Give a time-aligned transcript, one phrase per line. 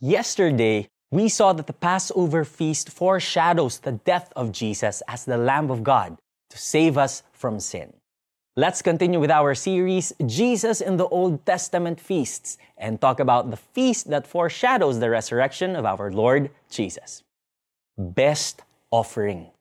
[0.00, 5.68] Yesterday, we saw that the Passover feast foreshadows the death of Jesus as the Lamb
[5.68, 6.16] of God
[6.48, 7.92] to save us from sin.
[8.56, 13.60] Let's continue with our series, Jesus in the Old Testament Feasts, and talk about the
[13.60, 17.20] feast that foreshadows the resurrection of our Lord Jesus.
[18.00, 19.52] Best Offering.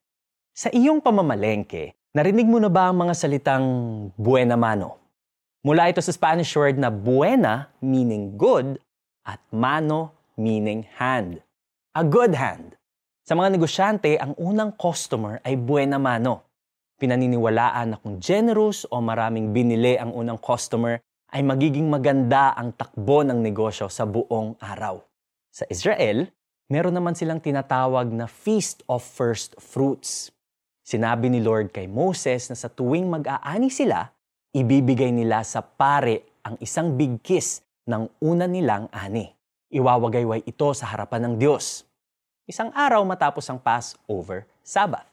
[0.56, 3.68] Sa iyong pamamalengke, narinig mo na ba ang mga salitang
[4.16, 5.04] buena mano?
[5.68, 8.80] Mula ito sa Spanish word na buena, meaning good,
[9.28, 11.44] at mano, meaning hand.
[11.92, 12.80] A good hand.
[13.28, 16.48] Sa mga negosyante, ang unang customer ay buena mano.
[16.96, 20.98] Pinaniniwalaan na kung generous o maraming binili ang unang customer,
[21.30, 24.98] ay magiging maganda ang takbo ng negosyo sa buong araw.
[25.54, 26.26] Sa Israel,
[26.74, 30.34] meron naman silang tinatawag na Feast of First Fruits.
[30.82, 34.10] Sinabi ni Lord kay Moses na sa tuwing mag-aani sila,
[34.58, 39.39] ibibigay nila sa pare ang isang big kiss ng una nilang ani
[39.70, 41.86] iwawagayway ito sa harapan ng Diyos.
[42.50, 45.06] Isang araw matapos ang Passover, Sabbath.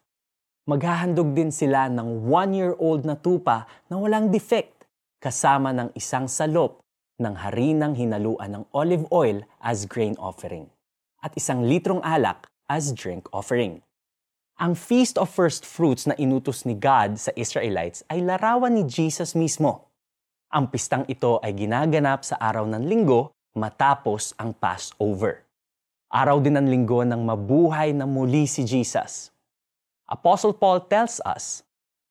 [0.65, 4.89] Maghahandog din sila ng one-year-old na tupa na walang defect
[5.21, 6.81] kasama ng isang salop
[7.21, 10.67] ng harinang hinaluan ng olive oil as grain offering
[11.21, 13.85] at isang litrong alak as drink offering.
[14.57, 19.37] Ang Feast of First Fruits na inutos ni God sa Israelites ay larawan ni Jesus
[19.37, 19.93] mismo.
[20.49, 25.41] Ang pistang ito ay ginaganap sa araw ng linggo matapos ang Passover.
[26.13, 29.33] Araw din ng linggo ng mabuhay na muli si Jesus.
[30.07, 31.65] Apostle Paul tells us,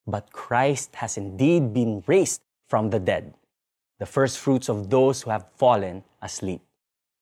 [0.10, 3.38] But Christ has indeed been raised from the dead,
[4.02, 6.66] the first fruits of those who have fallen asleep.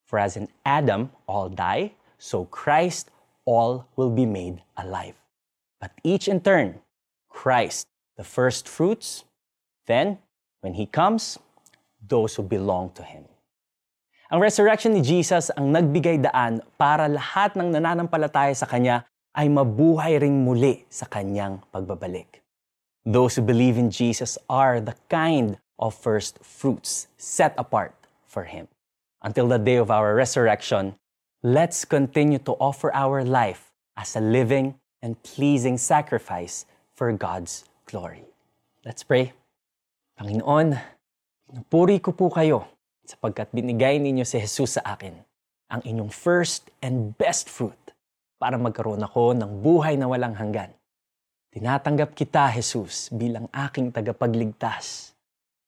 [0.08, 3.12] For as in Adam all die, so Christ
[3.44, 5.14] all will be made alive.
[5.80, 6.80] But each in turn,
[7.28, 9.24] Christ, the first fruits,
[9.86, 10.18] then,
[10.60, 11.38] when he comes,
[12.00, 13.24] those who belong to him.
[14.34, 20.18] Ang resurrection ni Jesus ang nagbigay daan para lahat ng nananampalataya sa Kanya ay mabuhay
[20.18, 22.42] ring muli sa Kanyang pagbabalik.
[23.06, 27.94] Those who believe in Jesus are the kind of first fruits set apart
[28.26, 28.66] for Him.
[29.22, 30.98] Until the day of our resurrection,
[31.46, 36.66] let's continue to offer our life as a living and pleasing sacrifice
[36.98, 38.26] for God's glory.
[38.82, 39.30] Let's pray.
[40.18, 40.74] Panginoon,
[41.46, 42.73] pinupuri ko po kayo
[43.04, 45.14] sapagkat binigay ninyo si Jesus sa akin,
[45.70, 47.78] ang inyong first and best fruit
[48.40, 50.72] para magkaroon ako ng buhay na walang hanggan.
[51.54, 55.14] Tinatanggap kita, Jesus, bilang aking tagapagligtas.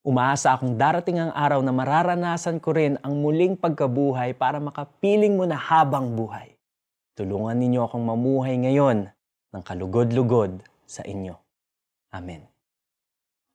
[0.03, 5.47] Umaasa akong darating ang araw na mararanasan ko rin ang muling pagkabuhay para makapiling mo
[5.47, 6.55] na habang buhay.
[7.15, 9.09] Tulungan ninyo akong mamuhay ngayon
[9.55, 11.35] ng kalugod-lugod sa inyo.
[12.15, 12.45] Amen.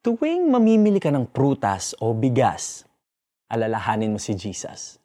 [0.01, 2.89] Tuwing mamimili ka ng prutas o bigas,
[3.51, 4.95] alalahanin mo si Jesus,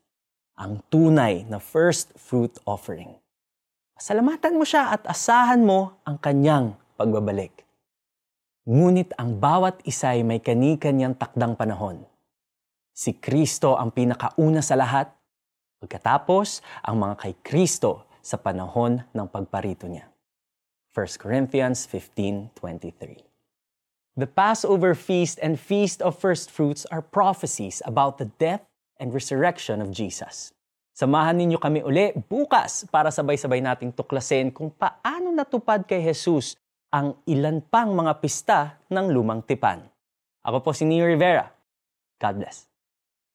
[0.55, 3.19] ang tunay na first fruit offering.
[3.99, 7.67] Salamatan mo siya at asahan mo ang kanyang pagbabalik.
[8.67, 12.07] Ngunit ang bawat isa ay may kani-kanyang takdang panahon.
[12.95, 15.11] Si Kristo ang pinakauna sa lahat,
[15.83, 20.07] pagkatapos ang mga kay Kristo sa panahon ng pagparito niya.
[20.95, 23.26] 1 Corinthians 15.23
[24.17, 28.65] The Passover feast and Feast of First Fruits are prophecies about the death
[28.97, 30.57] and resurrection of Jesus.
[30.97, 36.57] Samahan ninyo kami uli bukas para sabay-sabay nating tuklasin kung paano natupad kay Jesus
[36.89, 39.85] ang ilan pang mga pista ng lumang tipan.
[40.49, 41.53] Ako po si Neo Rivera.
[42.17, 42.65] God bless.